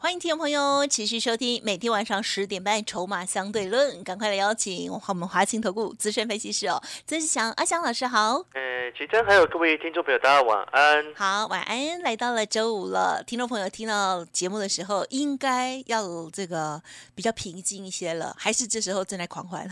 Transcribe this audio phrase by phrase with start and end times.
[0.00, 8.36] 欢迎听众朋友持续收听每天晚上十点半《筹码相对论》，赶快来邀请我们华清投顾资深分析师哦，曾志祥阿祥老师好。
[8.54, 11.04] 呃，奇珍还有各位听众朋友，大家晚安。
[11.16, 12.00] 好，晚安。
[12.02, 16.80] 来到了周五了，听众朋友听到节目的时候，应该要这个
[17.16, 19.68] 比较平静一些了，还是这时候正在狂欢？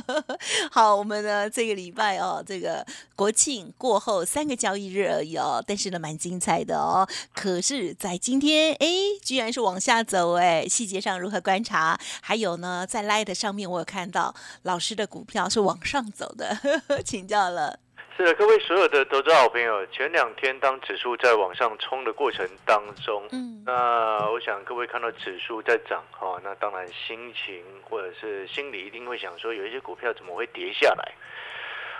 [0.72, 7.06] 好，我们呢这个礼拜哦，这个国庆过后三个交易日而已哦，但是呢，蛮精彩的哦。
[7.34, 8.88] 可是，在今天，哎，
[9.22, 9.68] 居然是。
[9.68, 11.98] 往下走哎，细节上如何观察？
[12.22, 16.56] 还有呢，在 Light 上面我有看到老师的股票是往上走的，
[17.04, 17.78] 请教了。
[18.16, 31.12] 是的，各位所有的投资好朋友，前两天当指数在往上冲的过程当中，嗯，那我想各位看到指数在涨哈，那当然心情或者是心里一定会想说，有一些股票怎么会跌下来？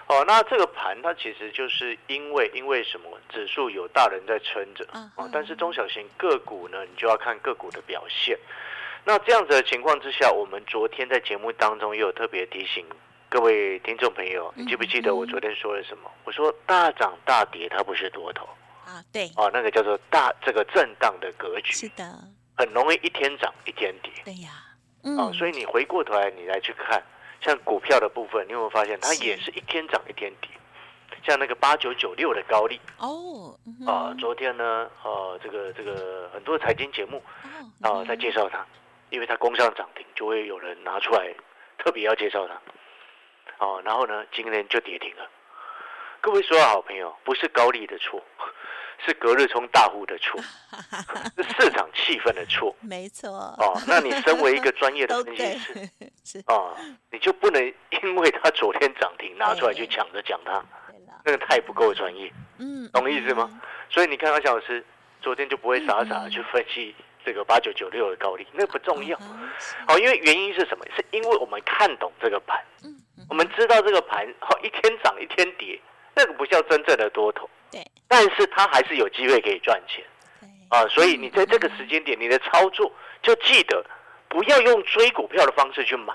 [0.09, 3.09] 哦，那这个盘它其实就是因为因为什么？
[3.28, 8.39] 指数有大人在撑着啊，但是中小型个股呢，你就要看个股的表现。
[9.05, 12.87] 那这样子的情况之下，我们昨天在节目当中也有特别提醒
[13.28, 16.11] 各位听众朋友，你记不记得我昨天说了什么？
[16.25, 18.48] 我说大涨大跌它不是多头
[18.87, 22.05] 啊，对，哦，那个叫做大这个震荡的格局，是的，
[22.56, 24.48] 很容易一天涨一天跌，对呀，
[25.19, 27.03] 哦，所以你回过头来你来去看。
[27.41, 30.50] 像股票的部分，你有没有发现它也是一天涨一天跌？
[31.25, 37.22] 像那个八九九六的高利哦，啊，昨天呢，呃，这个这个很多财经节目
[37.83, 38.64] 啊在介绍它，
[39.11, 41.34] 因为它攻上涨停，就会有人拿出来
[41.77, 45.28] 特别要介绍它，哦，然后呢，今天就跌停了。
[46.21, 48.23] 各位所有好朋友，不是高利的错。
[49.07, 50.41] 是隔日冲大户的错，
[51.39, 53.31] 是市场气氛的错，没错。
[53.31, 55.57] 哦，那你身为一个专业的 分析
[56.25, 56.75] 师，啊，
[57.12, 57.62] 你就不能
[58.03, 60.61] 因为他昨天涨停拿出来去抢着讲他，
[61.25, 62.31] 那个太不够专业。
[62.59, 63.49] 嗯，懂意思吗？
[63.89, 64.84] 所以你看，阿小老师
[65.23, 66.93] 昨天就不会傻傻的去分析
[67.25, 69.17] 这个八九九六的高利，那不重要。
[69.87, 70.84] 哦，因为原因是什么？
[70.97, 72.61] 是因为我们看懂这个盘，
[73.31, 75.81] 我们知道这个盘哦一天涨一天跌，
[76.19, 77.49] 那个不叫真正的多头。
[77.71, 80.05] 对，但是他还是有机会可以赚钱，
[80.69, 82.93] 啊，所以你在这个时间点，你的操作
[83.23, 83.84] 就记得
[84.28, 86.12] 不要用追股票的方式去买，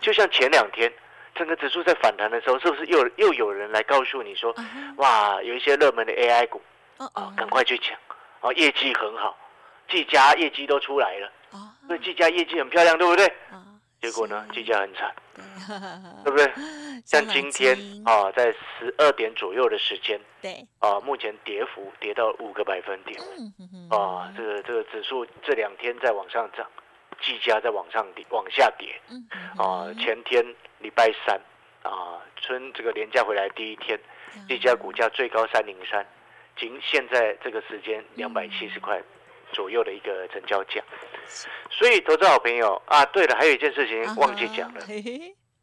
[0.00, 0.90] 就像前两天
[1.34, 4.54] 整个指数在反弹的时候，是不是又又有人来告诉你说，
[4.96, 6.62] 哇，有一些热门的 AI 股，
[6.96, 7.94] 啊，赶快去抢，
[8.40, 9.36] 啊，业绩很好，
[9.90, 13.30] 技嘉业绩都出来了，啊，那技嘉业绩很漂亮，对不对？
[14.04, 15.14] 结果呢，技嘉很惨，
[16.24, 16.52] 对不对？
[17.06, 20.66] 像今天啊，在十二点左右的时间，对。
[20.78, 23.18] 啊，目前跌幅跌到五个百分点，
[23.88, 26.66] 啊，这个这个指数这两天在往上涨，
[27.22, 29.00] 技嘉在往上跌，往下跌，
[29.56, 30.44] 啊，前天
[30.80, 31.40] 礼拜三
[31.82, 33.98] 啊，春这个年假回来第一天，
[34.46, 36.06] 技嘉股价最高三零三，
[36.58, 39.02] 仅现在这个时间两百七十块
[39.54, 40.82] 左右的一个成交价，
[41.70, 44.80] 所以投资好朋友啊，对了，还有一件事情忘记讲了。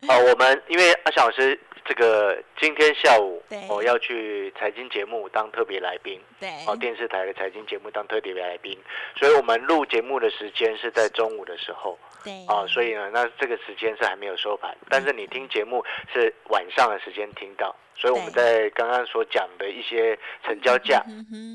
[0.08, 8.76] 哦，我们因为阿翔老师这个今天下午我要去财经节目当特别来宾，对，哦，电视台的财经节目当特别来宾，
[9.16, 20.98] 所以我们录节目的时间是在中午的时候，对，啊，所以呢，那这个时间是还没有收盘，但是你听节目是晚上的时间听到，所以我们在刚刚所讲的一些成交价，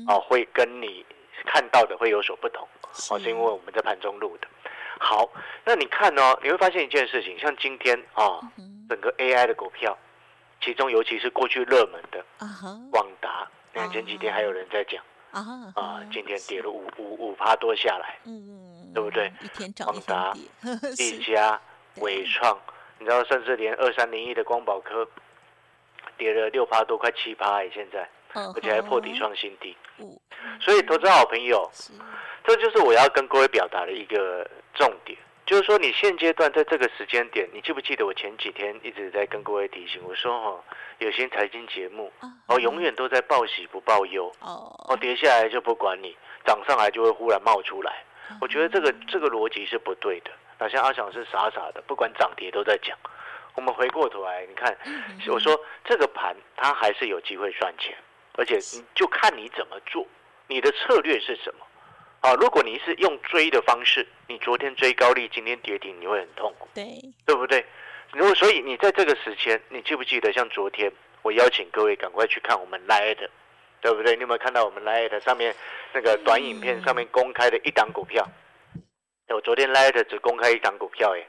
[0.07, 1.05] 啊，会跟你
[1.47, 2.67] 看到的会有所不同，
[3.09, 4.47] 哦，是因为我们在盘中录的。
[4.99, 5.27] 好，
[5.63, 6.37] 那你看哦？
[6.43, 8.39] 你会发现一件事情，像今天啊，
[8.89, 9.97] 整个 AI 的股票，
[10.59, 12.23] 其中尤其是过去热门的
[12.91, 19.31] 广达，你看前几天还有人在讲啊，啊，今天跌了五五五趴多下来，嗯，对不对？
[19.41, 20.33] 一天涨广达、
[20.97, 21.61] 一家、
[22.01, 22.59] 伟创，
[22.97, 25.07] 你知道，甚至连二三零一的光宝科
[26.17, 29.77] 跌了六趴多，快七趴哎，现在，而且还破底创新低。
[30.59, 31.71] 所以，投资好朋友，
[32.43, 34.49] 这就是我要跟各位表达的一个。
[34.77, 40.63] 重点就是说，你现阶段在这个时间点，你记不记得我前几天一直在跟各位提醒，我说哈，
[40.99, 42.13] 有些财经节目
[42.45, 48.03] 哦，永远都在报喜不报忧哦，哦跌下来就不管你，涨上来就会忽然冒出来。
[48.39, 50.29] 我觉得这个这个逻辑是不对的。
[50.59, 52.95] 那像阿翔是傻傻的，不管涨跌都在讲。
[53.55, 54.77] 我们回过头来，你看，
[55.29, 57.97] 我说这个盘它还是有机会赚钱，
[58.33, 60.05] 而且你就看你怎么做，
[60.47, 61.65] 你的策略是什么。
[62.21, 67.63] 啊，如果你是用追的方式，你昨天追高利，今天跌停，你会很痛苦，对，对不对？
[68.11, 70.91] 如果所以你在这个时间，你记不记得像昨天
[71.21, 73.17] 我邀请各位赶快去看我们 Light，
[73.81, 74.15] 对不对？
[74.15, 75.55] 你有没有看到我们 Light 上面
[75.93, 78.27] 那个短影片上面公开的一档股票？
[79.29, 81.23] 我昨天 Light 只公开一档股票，哎，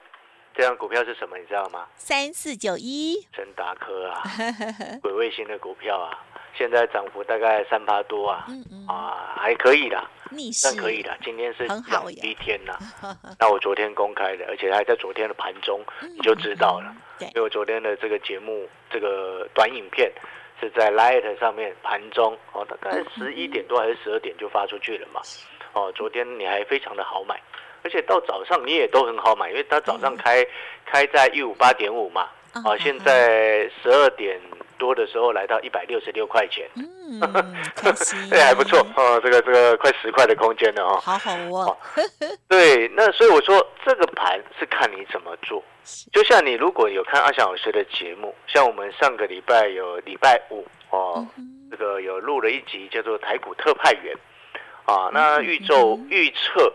[0.55, 1.37] 这张股票是什么？
[1.37, 1.87] 你知道吗？
[1.97, 4.23] 三四九一，陈达科啊，
[5.03, 6.25] 鬼卫星的股票啊。
[6.55, 8.47] 现在涨幅大概三八多啊，
[8.89, 10.03] 啊还可以的，
[10.53, 11.17] 算可以的。
[11.25, 12.77] 今天是好一天呐，
[13.39, 16.93] 那我昨天公开的，而且还在昨天的盘中，你就知道了。
[17.21, 20.11] 因为我昨天的这个节目，这个短影片
[20.61, 25.21] 是在 Light 上面盘中哦，大概十一点多还是十二点就发出去了嘛。
[25.75, 27.41] 哦，昨天你还非常的好买，
[27.85, 30.45] 而且到早上你也都很好买，因为它早上开
[30.85, 32.29] 开在一五八点五嘛，
[32.65, 34.41] 啊，现在十二点。
[34.79, 37.21] 多的时候来到一百六十六块钱，嗯，
[38.31, 41.77] 对， 还不错哦，这个这个快十块的空间了哦，好好哦。
[42.49, 45.63] 对，那所以我说这个盘是看你怎么做。
[46.13, 51.27] 就像你如果有看阿翔老师的节目，像我们上个礼拜有礼拜五哦，
[51.71, 54.15] 这个有录了一集叫做台股特派员
[54.85, 56.73] 啊，那预奏预测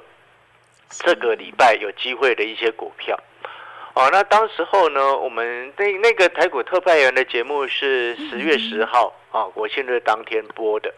[0.90, 3.18] 这个礼拜有机会的一些股票。
[3.94, 10.92] 哦，那当时候呢，我们那那个台股特派员的节目是十月十号啊，国庆日当天播的，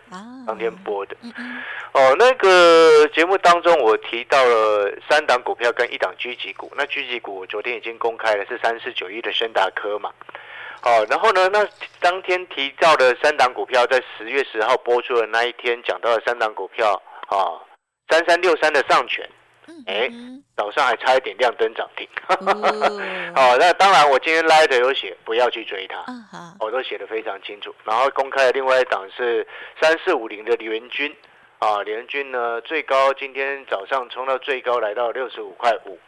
[0.48, 1.16] 当天播的。
[1.92, 10.10] 哦，那个节目当中我提到了三档股票跟一档狙击股，那狙击股我昨天已经公开了，是三四九一的深达科嘛。
[10.84, 11.68] 哦，然后呢，那
[12.00, 17.60] 当天提到的三档股票，在十月十号播出的那一天讲到了三档股票啊，
[18.10, 19.30] 三三六三的上权。
[19.88, 20.10] 哎，
[20.56, 22.08] 早上还差一点亮灯涨停。
[23.36, 26.04] 好，那当然，我今天拉的有写，不要去追它。
[26.60, 27.74] 我都写的非常清楚。
[27.84, 29.46] 然后公开的另外一档是
[29.82, 31.16] 三四五零的联军
[31.60, 36.00] 啊，联军呢最高今天早上冲到最高来到六十五块五。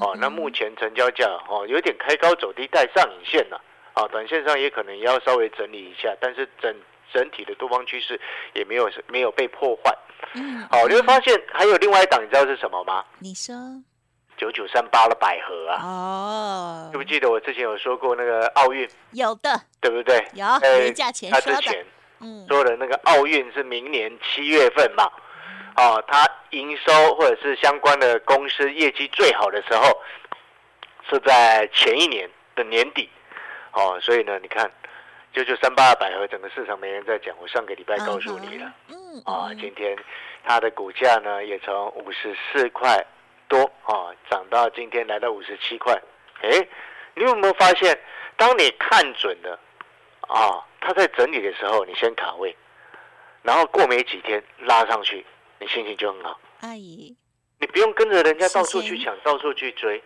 [0.00, 3.60] 哦，那目前成交价哦有点开高走低带上影线了。
[3.92, 6.74] 啊，短线上也可能要稍微整理一下，但是整
[7.12, 8.20] 整体的多方趋势
[8.54, 9.96] 也没有没有被破坏。
[10.34, 13.04] 嗯，好，你会发现还有另外一档，你知道是什么吗？
[13.18, 13.54] 你说
[14.36, 15.82] 九九三八的百合啊？
[15.82, 18.88] 哦，记不记得我之前有说过那个奥运？
[19.12, 20.26] 有的，对不对？
[20.34, 20.46] 有，
[20.80, 21.84] 年假前说的。
[22.20, 25.04] 嗯，说的那个奥运是明年七月份嘛？
[25.76, 30.02] 哦，它营收或者是相关的公司业绩最好的时候
[31.08, 33.08] 是在前一年的年底。
[33.72, 34.70] 哦，所以呢，你看。
[35.36, 37.36] 九九三八的百合，整个市场没人在讲。
[37.38, 39.94] 我上个礼拜告诉你了，嗯啊，今天
[40.42, 43.04] 它的股价呢也从五十四块
[43.46, 45.92] 多啊涨到今天来到五十七块。
[46.40, 46.66] 哎，
[47.14, 48.00] 你有没有发现，
[48.38, 49.60] 当你看准了
[50.22, 52.56] 啊，它在整理的时候，你先卡位，
[53.42, 55.22] 然后过没几天拉上去，
[55.58, 56.40] 你心情就很好。
[56.62, 57.14] 阿姨，
[57.60, 60.02] 你不用跟着人家到处去抢，到处去追。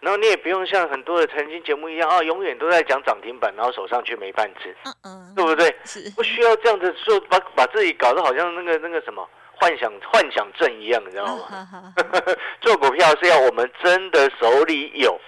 [0.00, 5.74] 然后你也不用像很多的财经节目一样啊，永远都在讲涨停板，然后手上却没半只，嗯嗯，对不对？
[5.84, 9.26] 是不需要这样子说，把把自己搞得好像那个那个什么
[9.56, 11.94] 幻想幻想症一样，你知道吗？
[12.60, 15.18] 做股票是要我们真的手里有，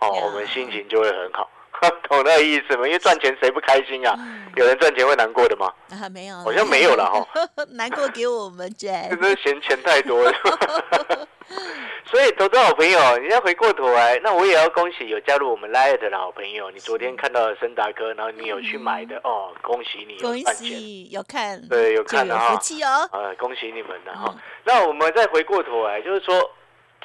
[0.00, 1.47] 哦，我们心情就会很好。
[2.08, 2.86] 懂那个意思吗？
[2.86, 4.18] 因为赚钱谁不开心啊？
[4.56, 5.72] 有人赚钱会难过的吗？
[5.90, 7.26] 啊，没有，好像没有了哈。
[7.74, 10.32] 难过给我们赚，真是嫌钱太多了。
[12.04, 16.70] 所以，投资好朋友，你要回过头来，那我也要恭喜有加入我们 Light 的好朋友。
[16.70, 23.08] 你昨天看到了森达哥，然后你有去买的哦，恭喜你，恭喜有看，对，有看的哈，福气哦。
[23.12, 24.34] 呃，恭喜你们的哈。
[24.64, 26.50] 那我们再回过头来，就是说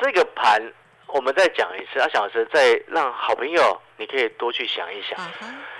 [0.01, 0.61] 这个盘，
[1.13, 3.79] 我们再讲一次，阿小师再让好朋友。
[3.97, 5.17] 你可以多去想一想，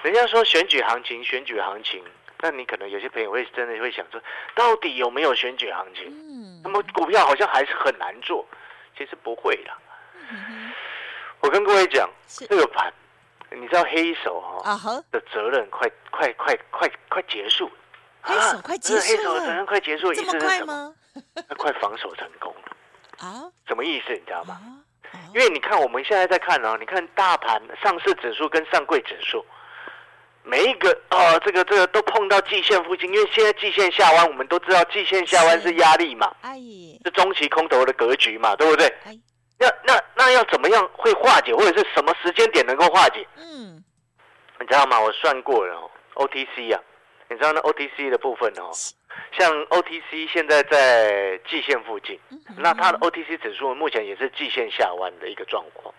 [0.04, 2.04] 人家说选举行情，选举行情，
[2.40, 4.22] 那你可能有些朋友会真的会想说，
[4.54, 6.06] 到底有没有选举行情？
[6.08, 8.46] 嗯，那么股票好像还是很难做，
[8.96, 9.72] 其实不会的。
[11.40, 12.94] 我跟各位讲，这个盘，
[13.50, 17.70] 你知道黑手哈的责任快快快快快结束，
[18.22, 20.94] 黑手快结束，黑手责任快结束，这么快吗？
[21.58, 23.52] 快防守成功了啊？
[23.68, 24.14] 什么意思？
[24.14, 24.73] 你知道吗？
[25.34, 29.44] 因为你看，我们现在在看啊，你看大盘上市指数跟上柜指数，
[30.44, 36.32] 每一个哦，这个这个都碰到季线附近，因为现在季线下弯，我们都知道季线下弯是压力嘛，
[37.04, 38.94] 是中期空头的格局嘛，对不对？
[39.58, 43.26] 那那那要怎么样会化解，或者是什么时间点能够化解？
[43.38, 43.84] 嗯，
[44.60, 45.00] 你知道吗？
[45.00, 46.82] 我算过了，OTC 啊，
[47.30, 48.70] 你知道那 OTC 的部分哦。
[49.38, 52.20] 像 OTC 现在在季线附近，
[52.58, 55.94] 那它的 OTC 指数目前也是季线下弯的一个状况。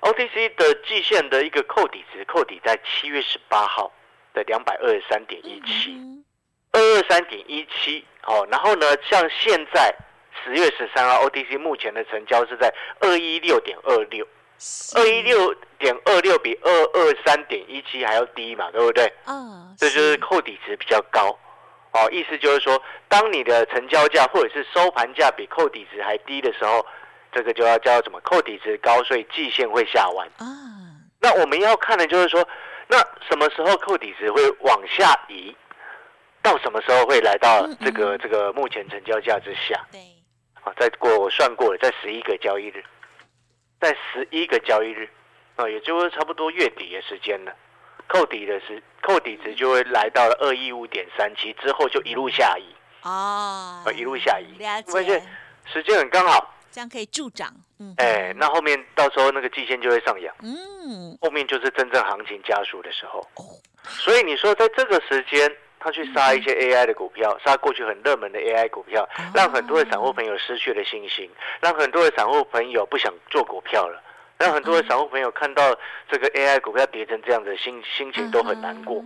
[0.00, 3.90] OTC 的季线的一个扣底值，扣底在七月十八号
[4.34, 5.96] 的两百二十三点一七，
[6.72, 8.04] 二二三点一七。
[8.26, 9.94] 哦，然后呢，像现在
[10.44, 14.26] 十月十三号 OTC 目前的成交是在二一六点二六，
[14.96, 19.10] 二一六点二六比二二三点一七还要低嘛，对不对？
[19.24, 21.38] 啊，这就是扣底值比较高。
[21.94, 26.84] 哦，意思就是说，当你的成交价或者是收盘价比扣底值还低的时候，
[27.30, 28.20] 这个就要叫什么？
[28.22, 30.26] 扣底值高，所以季线会下弯。
[30.38, 30.44] 啊，
[31.20, 32.46] 那我们要看的就是说，
[32.88, 32.98] 那
[33.28, 35.56] 什么时候扣底值会往下移？
[36.42, 39.80] 到什么时候会来到这个这个目前成交价之下？
[39.92, 40.00] 对，
[40.64, 42.84] 啊，再过我算过了，在十一个交易日，
[43.80, 45.08] 在十一个交易日，
[45.54, 47.54] 啊，也就是差不多月底的时间了。
[48.08, 52.64] 扣底的是扣底值就会来到了二一五点三七，之后就一路下移。
[53.02, 54.56] 哦，一路下移，
[54.86, 55.22] 发现
[55.66, 57.52] 时间很刚好，这样可以助涨。
[57.78, 60.34] 嗯，哎，那后面到时候那个季线就会上扬。
[60.42, 63.20] 嗯，后面就是真正行情加速的时候。
[63.34, 63.44] 哦
[63.86, 65.50] 所以你说在这个时间。
[65.80, 71.30] 他去杀一些 AI 的股票，杀过去很热门的 AI 股票，让很多的散户朋友失去了信心，
[71.60, 74.02] 让很多的散户朋友不想做股票了，
[74.38, 75.76] 让很多的散户朋友看到
[76.08, 79.04] 这个 AI 股票跌成这样子，心心情都很难过，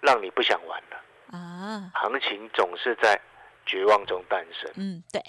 [0.00, 1.38] 让你不想玩了。
[1.38, 3.20] 啊，行情总是在
[3.66, 4.70] 绝望中诞生。
[4.76, 5.20] 嗯，对。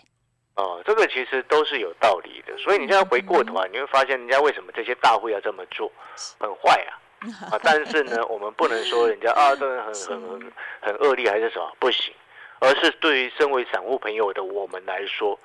[0.55, 5.91] 哦，这个其实都是有道理的，所以你现在回过头啊，你会发现人家为什么这些大户要这么做，
[6.39, 6.95] 很坏啊。
[7.51, 12.13] 啊，但是呢，我们不能说人家 啊，这个很很很很恶劣还是什么不行，
[12.59, 15.37] 而是对于身为散户朋友的我们来说，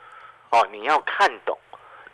[0.50, 1.58] 哦，你要看懂，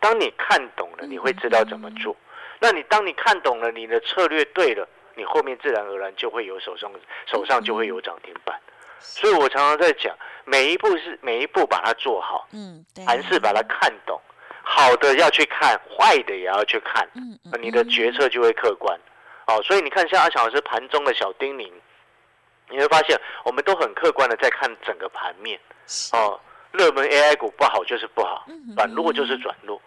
[0.00, 2.16] 当你看懂了，你会知道怎么做。
[2.60, 6.90] 那你当你看懂了，你的策略对了，你后面自然而然就会有手上
[7.26, 8.58] 手上就会有涨停板。
[8.98, 14.20] 所以我常常在讲，每一步是每一步把它做好，嗯，凡事把它看懂，
[14.62, 18.98] 好的要去看，坏的也要去看，嗯，你的决策就会客观。
[19.46, 21.70] 哦，所以你看，像阿强老师盘中的小叮咛，
[22.70, 25.60] 你会发现我们都很客观的在看整个盘面。
[26.12, 26.40] 哦，
[26.72, 29.80] 热门 AI 股不好就是不好，转弱就是转弱，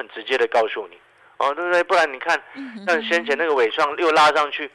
[0.00, 0.98] 很直接的告诉你，
[1.36, 1.84] 哦，对不对？
[1.84, 2.42] 不然你看，
[2.86, 4.70] 像先前那个尾创又拉上去，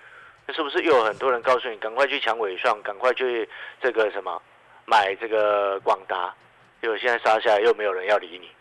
[0.53, 3.50] 是不是又有很多人告诉你，赶快去抢尾创，赶快去
[3.82, 4.39] 这个什么
[4.86, 6.32] 买这个广达？
[6.79, 8.51] 结果现在杀下来又没有人要理你，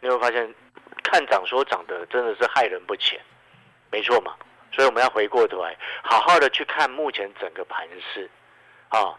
[0.00, 0.54] 你会发现
[1.02, 3.18] 看涨说涨的真的是害人不浅，
[3.90, 4.34] 没错嘛。
[4.72, 8.28] 所以我们要回过头来，好好的去看目前整个盘势，
[8.90, 9.14] 啊，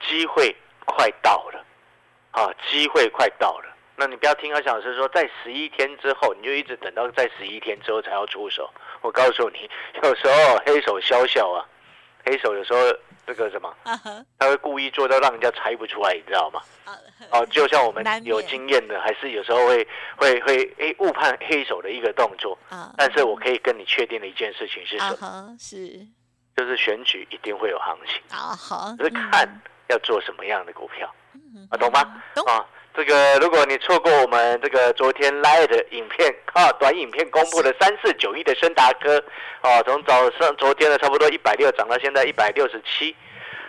[0.00, 1.62] 机会快到了，
[2.30, 3.73] 啊，机会快到了。
[3.96, 8.68] 那你不要听阿小老师说，在十一天之后，你就一直等到在十一天之后才要出手。
[9.02, 9.70] 我告诉你，
[10.02, 11.64] 有时候黑手消消啊，
[12.24, 12.80] 黑手有时候
[13.26, 13.72] 这个什么，
[14.38, 16.60] 他会故意做到让人家猜不出来，你知道吗？
[17.30, 19.86] 哦，就像我们 有经验的，还是有时候会
[20.16, 22.92] 会会诶误判黑手的一个动作啊。
[22.96, 25.56] 但是我可以跟你确定的一件事情是什么？
[25.58, 26.04] 是，
[26.56, 28.54] 就是选举一定会有行情啊。
[28.56, 29.48] 好，就是看
[29.88, 31.08] 要做什么样的股票
[31.70, 32.22] 啊，懂吗？
[32.34, 32.66] 懂啊。
[32.96, 39.22] 这个如果你错过我们这个昨天 live 的影片啊，短影片公布的三四九一的深达科
[39.62, 43.14] 啊，从早上昨天的差不多一百六涨到现在一百六十七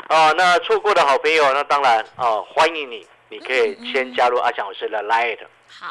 [0.09, 3.05] 啊，那错过的好朋友，那当然啊，欢迎你。
[3.27, 5.39] 你可以先加入阿翔老师的 Light，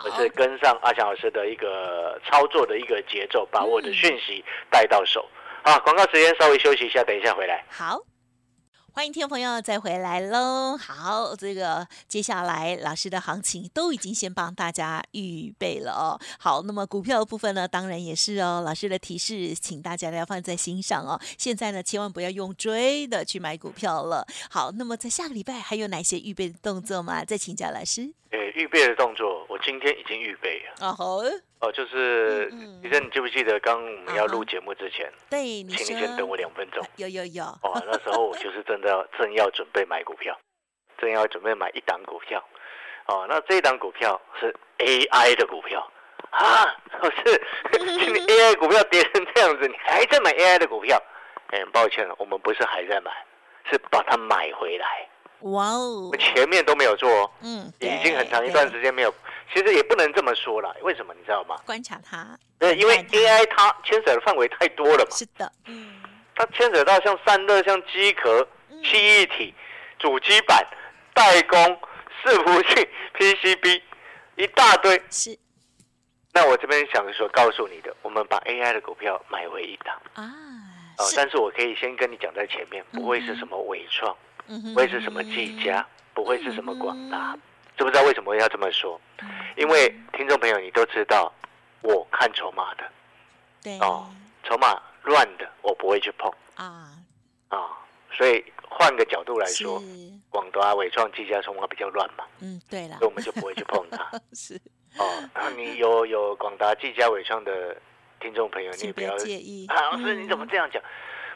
[0.04, 5.28] 或是跟上阿翔老师的一个操作的一个节奏，把我的讯息带到手。
[5.64, 7.64] 好，广告时间稍微休息一下，等一下回来。
[7.68, 7.98] 好。
[8.96, 10.76] 欢迎听众朋友再回来喽！
[10.76, 16.16] 好，这个接下来老师的行情都已经先帮大家预备了哦。
[16.38, 18.62] 好，那么股票的部分呢，当然也是哦。
[18.64, 21.20] 老师的提示，请大家要放在心上哦。
[21.36, 24.24] 现在呢，千万不要用追的去买股票了。
[24.48, 27.24] 好，那么在下个礼拜还有哪些预备的动作吗？
[27.24, 28.02] 再请教老师。
[28.30, 30.86] 诶，预备的动作，我今天已经预备了。
[30.86, 31.18] 哦好。
[31.64, 32.44] 哦，就是，
[32.82, 36.84] 李正你记不记得刚我们要录节目之前，对，请你先等我两分钟。
[36.96, 37.44] 有有有。
[37.62, 40.38] 哦，那时候我就是真的正要准备买股票，
[40.98, 42.42] 正要准备买一档股票。
[43.06, 45.90] 哦，那这一档股票是 AI 的股票
[46.30, 47.40] 啊，可是
[47.72, 51.02] 今天 AI 股票跌成这样子，你还在买 AI 的股票？
[51.48, 53.10] 哎，很抱歉了，我们不是还在买，
[53.70, 55.08] 是把它买回来。
[55.44, 56.10] 哇哦！
[56.18, 59.14] 前面都没有做，嗯，已经很长一段时间没有。
[59.52, 61.56] 其实也不能这么说了，为什么你知道吗？
[61.66, 62.38] 观察它。
[62.58, 65.10] 对，因为 AI 它牵扯的范围太多了嘛。
[65.16, 66.02] 是的，嗯。
[66.34, 68.46] 它牵扯到像散热、像机壳、
[68.82, 69.54] 记忆体、
[69.98, 70.66] 主机板、
[71.12, 71.58] 代工、
[72.24, 73.82] 伺服器、 PCB，
[74.36, 75.00] 一大堆。
[75.10, 75.38] 是。
[76.32, 80.24] 那我这边想说告诉你的，我们把 AI 的股票买回一档啊。
[80.98, 84.16] 哦，但是我可以先跟你讲在前面，不会是什么伪创。
[84.46, 87.36] 不会是什么技嘉，不会是什么广达，
[87.76, 89.00] 知不知道为什么要这么说？
[89.56, 91.32] 因为听众朋友，你都知道，
[91.82, 92.84] 我看筹码的，
[93.62, 93.78] 对。
[93.78, 94.08] 哦，
[94.42, 96.30] 筹码乱的，我不会去碰。
[96.56, 96.90] 啊。
[97.48, 97.58] 啊，
[98.12, 99.82] 所以换个角度来说，
[100.28, 104.10] 广达、伟创、技嘉筹码比较乱嘛，嗯，对了，所以我们就不会去碰它。
[104.34, 104.60] 是。
[104.98, 105.04] 哦，
[105.56, 107.76] 你有有广达、技嘉、伟创的
[108.20, 109.66] 听众朋友，你不要介意。
[109.68, 110.82] 老师，你怎么这样讲？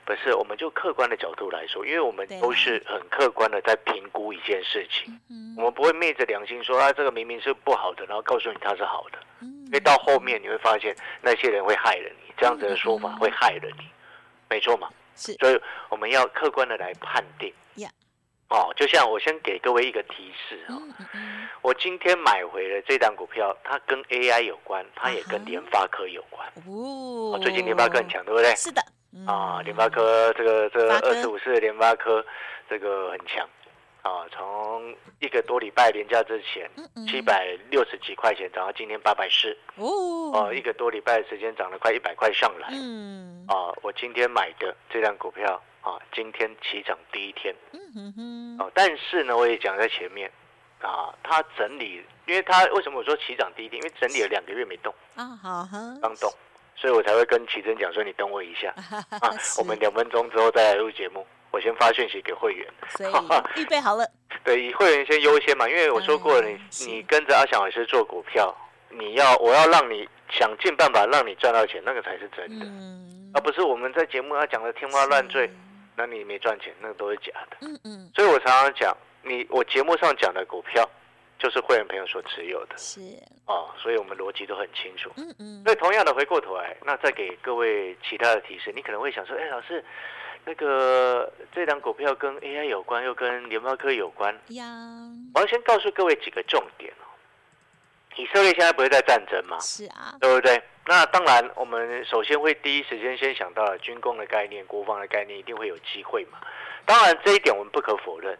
[0.09, 5.21] 不是，我们就客观的角度来说，因为我们都是很客观的在评估一件事情，
[5.55, 13.85] 我们不会昧着良心说啊，这个明明是不好的，然后告诉你它是好的，因为到后面你会发现那些人会害了你，这样子的说法会害了你，
[14.49, 14.89] 没错嘛？
[15.15, 15.61] 是，所以
[15.91, 17.53] 我们要客观的来判定。
[18.51, 20.73] 哦，就像我先给各位一个提示啊，
[21.61, 26.49] 我今天买回了这档股票，它跟 AI 有关，它也跟联发科有关。
[26.67, 28.55] 哦，最近联发科很强，对不对？
[28.57, 28.81] 是的。
[29.27, 32.25] 啊，联发科这个这二十五四的联发科
[32.69, 33.49] 这个很强
[34.03, 36.71] 啊，从一个多礼拜连假之前
[37.07, 39.87] 七百六十几块钱涨到今天八百四哦，
[40.33, 42.69] 哦，一个多礼拜的时间涨了快一百块上来。
[42.71, 47.55] 嗯，啊，我今天买的这辆股票啊，今天起涨第一天。
[47.73, 48.57] 嗯哼哼。
[48.61, 50.31] 哦，但是呢，我也讲在前面
[50.81, 53.83] 啊，它整理，因为它为什么我说起涨第一天？
[53.83, 55.69] 因为整理了两个月没动啊，好，
[56.01, 56.33] 刚动。
[56.81, 58.73] 所以我才会跟奇珍讲说，你等我一下
[59.21, 61.27] 啊，我们两分钟之后再来录节目。
[61.51, 63.13] 我先发讯息给会员，所以
[63.61, 64.07] 预备好了。
[64.45, 68.55] 对，以会员先优先嘛，因为我说过，你你跟着阿翔老师做股票，
[68.91, 72.67] 你要我要让你想尽办法让你赚到钱，那个才是真的，
[73.33, 75.51] 而不是我们在节目上讲的天花乱坠，
[75.97, 77.57] 那你没赚钱，那个都是假的。
[77.63, 78.11] 嗯嗯。
[78.15, 80.89] 所以我常常讲，你我节目上讲的股票。
[81.39, 83.01] 就是会员朋友所持有的，是
[83.47, 85.11] 哦，所以我们逻辑都很清楚。
[85.17, 85.63] 嗯嗯。
[85.65, 89.85] 所以同样的，回过头来，那再给各位其他的提示，你可能会想说，哎，老师，
[90.45, 94.35] 那个这档股票跟 AI 有关，又跟联发科有关。
[94.49, 94.65] 呀。
[95.35, 97.07] 我要先告诉各位几个重点哦。
[98.17, 99.59] 以色列现在不是在战争吗？
[99.61, 100.17] 是啊。
[100.21, 100.61] 对不对？
[100.87, 106.39] 那当然，我们首先会第一时间先想到了军工的概念、国防的概念，一定会有机会嘛。
[106.85, 108.37] 当然，这一点我们不可否认。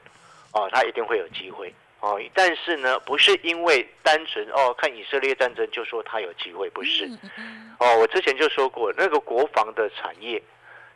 [0.53, 1.73] 哦，它一定会有机会。
[2.01, 7.09] 哦，但是呢，不是因为单纯哦看以色列战争就说他有机会，不是。
[7.79, 10.41] 哦，我之前就说过，那个国防的产业，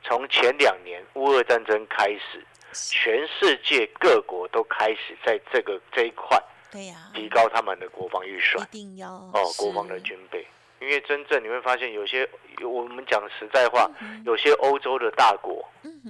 [0.04, 10.46] 从前两年乌俄战争开始，全世界各国都开始在这个这一块，对呀，提高他们的国防预算，一定要哦，国防的军备。
[10.80, 12.28] 因为真正你会发现，有些
[12.64, 13.88] 我们讲实在话，
[14.24, 15.64] 有些欧洲的大国，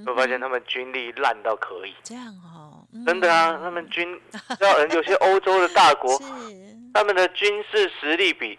[0.07, 1.95] 会发现他们军力烂到可以。
[2.03, 2.62] 这样哦，
[3.07, 6.19] 真的啊，他们军，知道有些欧洲的大国，
[6.93, 8.59] 他们的军事实力比，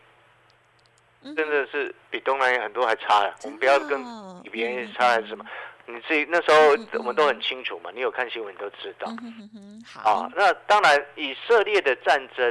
[1.24, 3.36] 真的是比东南亚很多还差呀。
[3.44, 4.04] 我们不要跟
[4.42, 5.46] 比别人差还是什么，
[5.86, 9.08] 你自己那时候我们都很清楚嘛，你有看新闻都知道。
[9.86, 12.50] 好，那当然以色列的战争，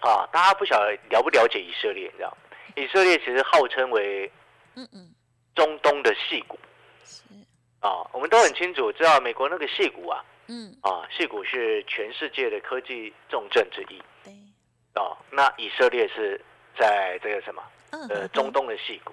[0.00, 2.36] 啊，大家不晓得了不了解以色列，你知道？
[2.76, 4.30] 以色列其实号称为，
[4.76, 5.10] 嗯嗯，
[5.56, 6.56] 中东的戏骨，
[7.04, 7.22] 是。
[7.80, 10.76] 啊，我们都很清楚知道美国那个戏骨啊，嗯。
[10.82, 14.32] 啊，戏骨是全世界的科技重镇之一，对，
[14.94, 16.40] 哦，那以色列是
[16.78, 17.62] 在这个什么，
[18.10, 19.12] 呃，中东的戏骨。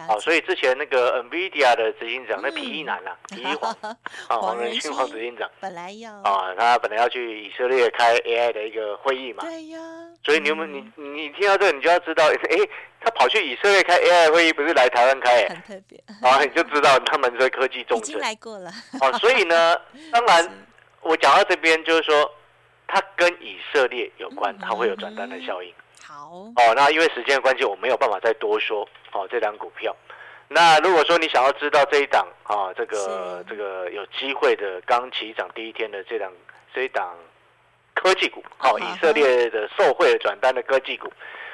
[0.00, 3.96] 好，所以之前那个 Nvidia 的执行长，那皮衣男啊， 皮衣 黄啊，
[4.38, 9.78] 黄仁勋黄执行长，本来要啊，他本来要去以色列开 AI 的一个会议嘛，对呀。
[10.24, 12.56] 所以你们你你听到这个，你就要知道，哎，
[13.00, 15.98] 他跑去以色列开 AI 会议，不是来台湾开，很特别。
[16.22, 18.10] 啊， 你就知道他们是科技重镇。
[18.10, 18.70] 已经来过了。
[19.00, 19.76] 哦，所以呢，
[20.12, 20.48] 当然
[21.00, 22.30] 我讲到这边就是说，
[22.86, 25.72] 它跟以色列有关，它会有转单的效应。
[26.12, 26.28] 好。
[26.56, 28.86] 哦，那因为时间的关系，我没有办法再多说。
[29.12, 29.94] 哦，这档股票。
[30.48, 36.30] 那如果说你想要知道这一档啊，这个这个有机会的刚起涨第一天的这档
[36.74, 37.16] 这一档
[37.94, 41.10] 科技股，哦，以色列的受贿转单的科技股，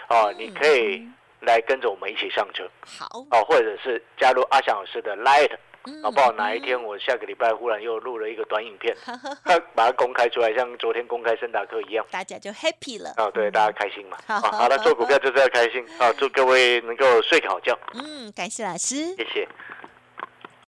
[0.09, 1.07] 哦，你可以
[1.40, 2.68] 来跟着我们一起上车。
[2.99, 3.07] 好。
[3.31, 5.57] 哦，或者是加入阿翔老师的 Light。
[6.03, 6.33] 好不好？
[6.33, 8.96] 哪一天我下个礼拜忽然又录了一个短影片，
[9.74, 13.12] 把它公开出来，像昨天公开森达克一样，大家就 happy 了。
[13.16, 14.16] 哦，对，大家开心嘛。
[14.27, 15.85] 好好了，做股票就是要开心。
[15.98, 17.79] 好，祝各位能够睡个好觉。
[17.94, 19.48] 嗯，感谢老师，谢谢。